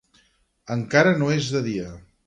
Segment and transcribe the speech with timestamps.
[0.77, 1.97] Encara no és de dia.